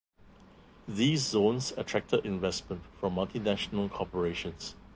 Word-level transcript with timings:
These 0.87 1.21
zones 1.27 1.73
attracted 1.77 2.25
investment 2.25 2.81
from 2.99 3.13
multinational 3.13 3.91
corporations. 3.91 4.73